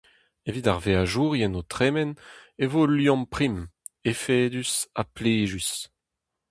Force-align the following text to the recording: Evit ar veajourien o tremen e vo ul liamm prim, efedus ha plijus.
Evit 0.47 0.67
ar 0.73 0.79
veajourien 0.83 1.57
o 1.59 1.61
tremen 1.73 2.11
e 2.63 2.65
vo 2.71 2.79
ul 2.85 2.93
liamm 2.97 3.23
prim, 3.33 3.55
efedus 4.11 4.73
ha 4.95 5.03
plijus. 5.15 5.69